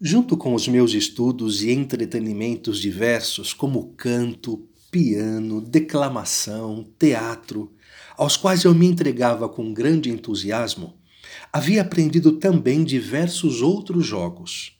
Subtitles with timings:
[0.00, 7.72] Junto com os meus estudos e entretenimentos diversos, como canto, piano, declamação, teatro,
[8.16, 10.94] aos quais eu me entregava com grande entusiasmo,
[11.52, 14.78] havia aprendido também diversos outros jogos.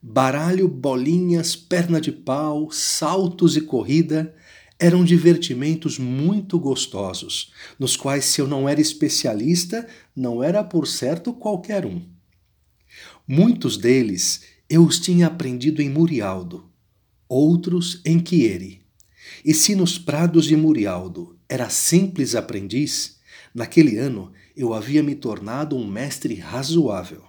[0.00, 4.32] Baralho, bolinhas, perna de pau, saltos e corrida
[4.78, 9.84] eram divertimentos muito gostosos, nos quais, se eu não era especialista,
[10.14, 12.00] não era por certo qualquer um.
[13.26, 16.64] Muitos deles eu os tinha aprendido em Murialdo,
[17.28, 18.82] outros em Chieri.
[19.44, 23.18] E se nos prados de Murialdo era simples aprendiz,
[23.54, 27.22] naquele ano eu havia me tornado um mestre razoável.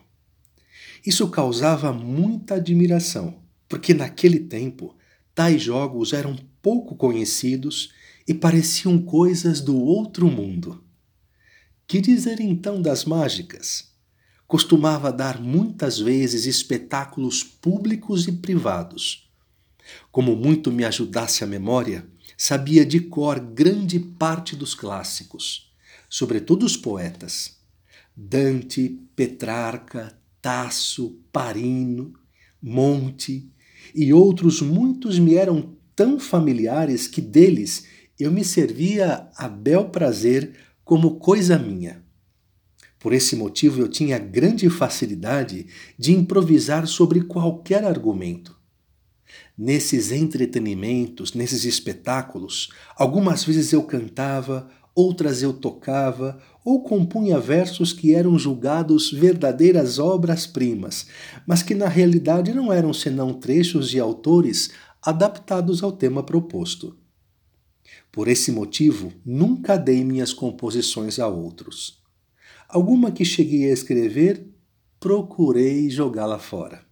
[1.05, 4.95] Isso causava muita admiração, porque naquele tempo
[5.35, 7.91] tais jogos eram pouco conhecidos
[8.25, 10.81] e pareciam coisas do outro mundo.
[11.85, 13.92] Que dizer então das mágicas?
[14.53, 19.27] Costumava dar muitas vezes espetáculos públicos e privados.
[20.11, 25.73] Como muito me ajudasse a memória, sabia de cor grande parte dos clássicos,
[26.07, 27.57] sobretudo os poetas.
[28.15, 32.13] Dante, Petrarca, Tasso, Parino,
[32.61, 33.51] Monte
[33.95, 37.87] e outros muitos me eram tão familiares que deles
[38.19, 40.55] eu me servia a bel prazer
[40.85, 42.02] como coisa minha.
[43.03, 45.67] Por esse motivo, eu tinha grande facilidade
[45.99, 48.57] de improvisar sobre qualquer argumento.
[49.57, 58.15] Nesses entretenimentos, nesses espetáculos, algumas vezes eu cantava, outras eu tocava ou compunha versos que
[58.15, 61.07] eram julgados verdadeiras obras-primas,
[61.45, 66.95] mas que na realidade não eram senão trechos de autores adaptados ao tema proposto.
[68.09, 72.01] Por esse motivo, nunca dei minhas composições a outros.
[72.73, 74.47] Alguma que cheguei a escrever,
[74.99, 76.83] procurei jogá-la fora.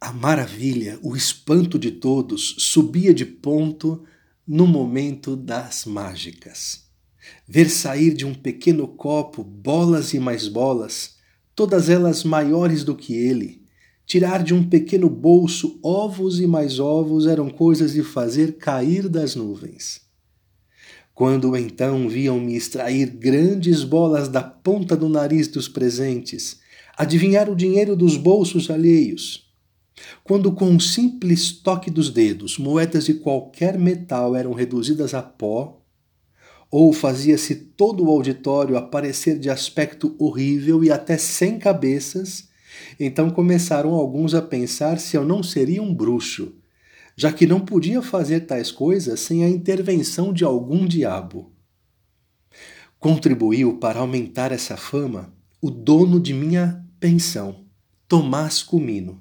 [0.00, 4.02] A maravilha, o espanto de todos subia de ponto
[4.48, 6.86] no momento das mágicas.
[7.46, 11.16] Ver sair de um pequeno copo bolas e mais bolas,
[11.54, 13.62] todas elas maiores do que ele,
[14.06, 19.34] tirar de um pequeno bolso ovos e mais ovos eram coisas de fazer cair das
[19.34, 20.08] nuvens.
[21.20, 26.60] Quando então viam-me extrair grandes bolas da ponta do nariz dos presentes,
[26.96, 29.52] adivinhar o dinheiro dos bolsos alheios.
[30.24, 35.82] Quando com um simples toque dos dedos moedas de qualquer metal eram reduzidas a pó,
[36.70, 42.48] ou fazia-se todo o auditório aparecer de aspecto horrível e até sem cabeças,
[42.98, 46.54] então começaram alguns a pensar se eu não seria um bruxo
[47.16, 51.52] já que não podia fazer tais coisas sem a intervenção de algum diabo.
[52.98, 57.64] Contribuiu para aumentar essa fama o dono de minha pensão,
[58.08, 59.20] Tomás Cumino.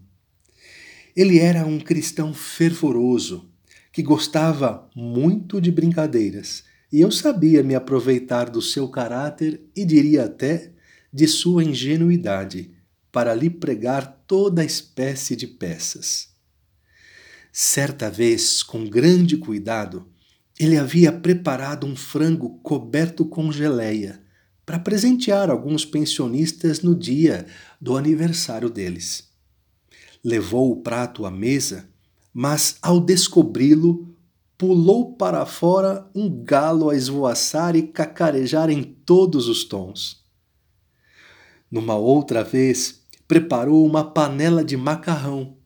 [1.15, 3.49] Ele era um cristão fervoroso,
[3.91, 10.25] que gostava muito de brincadeiras, e eu sabia me aproveitar do seu caráter e diria
[10.25, 10.71] até
[11.11, 12.71] de sua ingenuidade
[13.11, 16.29] para lhe pregar toda espécie de peças.
[17.51, 20.07] Certa vez, com grande cuidado,
[20.59, 24.21] ele havia preparado um frango coberto com geleia
[24.65, 27.47] para presentear alguns pensionistas no dia
[27.81, 29.29] do aniversário deles.
[30.23, 31.89] Levou o prato à mesa,
[32.33, 34.15] mas ao descobri-lo,
[34.57, 40.23] pulou para fora um galo a esvoaçar e cacarejar em todos os tons.
[41.71, 45.58] Numa outra vez, preparou uma panela de macarrão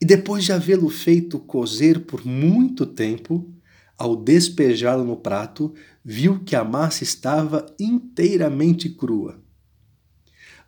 [0.00, 3.52] e depois de havê-lo feito cozer por muito tempo,
[3.96, 9.42] ao despejá-lo no prato, viu que a massa estava inteiramente crua.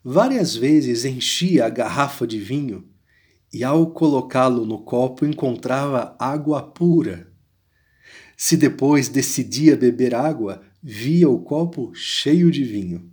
[0.02, 2.88] Várias vezes enchia a garrafa de vinho
[3.52, 7.30] e, ao colocá-lo no copo, encontrava água pura.
[8.36, 13.12] Se depois decidia beber água, via o copo cheio de vinho.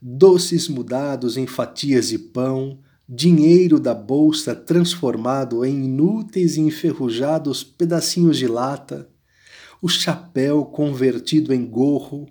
[0.00, 8.38] Doces mudados em fatias de pão, dinheiro da bolsa transformado em inúteis e enferrujados pedacinhos
[8.38, 9.08] de lata,
[9.80, 12.28] o chapéu convertido em gorro,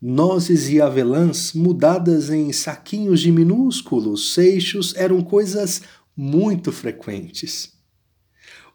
[0.00, 5.82] nozes e avelãs mudadas em saquinhos de minúsculos seixos eram coisas
[6.16, 7.72] muito frequentes.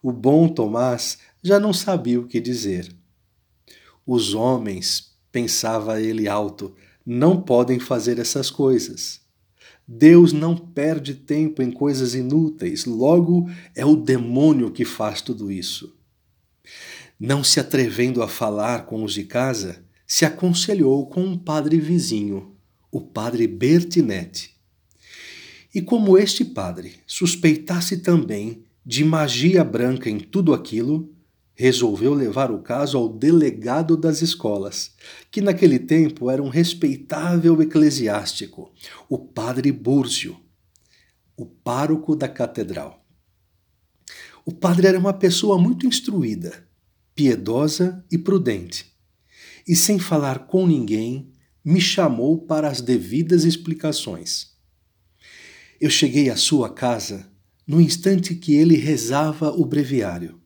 [0.02, 2.94] O bom Tomás já não sabia o que dizer.
[4.06, 6.76] Os homens, pensava ele alto,
[7.06, 9.23] não podem fazer essas coisas.
[9.88, 15.96] Deus não perde tempo em coisas inúteis, logo é o demônio que faz tudo isso.
[17.20, 22.56] Não se atrevendo a falar com os de casa, se aconselhou com um padre vizinho,
[22.92, 24.54] o padre Bertinetti.
[25.74, 31.12] E como este padre suspeitasse também de magia branca em tudo aquilo,
[31.56, 34.92] resolveu levar o caso ao delegado das escolas,
[35.30, 38.72] que naquele tempo era um respeitável eclesiástico,
[39.08, 40.40] o padre Búrzio,
[41.38, 43.06] o pároco da catedral.
[44.46, 46.68] O padre era uma pessoa muito instruída,
[47.16, 48.92] piedosa e prudente,
[49.68, 51.32] e sem falar com ninguém,
[51.64, 54.52] me chamou para as devidas explicações.
[55.80, 57.32] Eu cheguei à sua casa
[57.66, 60.43] no instante que ele rezava o breviário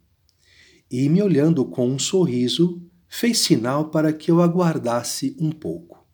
[0.90, 6.06] e, me olhando com um sorriso, fez sinal para que eu aguardasse um pouco.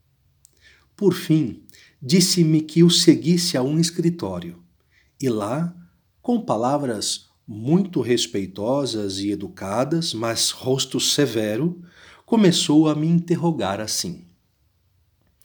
[0.95, 1.63] Por fim,
[2.01, 4.63] disse-me que o seguisse a um escritório
[5.21, 5.75] e lá,
[6.21, 11.81] com palavras muito respeitosas e educadas, mas rosto severo,
[12.25, 14.25] começou a me interrogar assim: